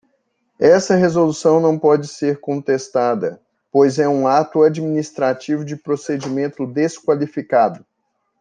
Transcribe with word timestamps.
Esta 0.59 0.95
resolução 0.95 1.59
não 1.59 1.77
pode 1.77 2.07
ser 2.07 2.39
contestada, 2.39 3.39
pois 3.71 3.99
é 3.99 4.07
um 4.09 4.25
ato 4.25 4.63
administrativo 4.63 5.63
de 5.63 5.75
procedimento 5.75 6.65
desqualificado. 6.65 7.85